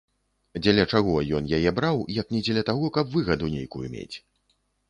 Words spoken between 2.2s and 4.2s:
як не дзеля таго, каб выгаду нейкую мець.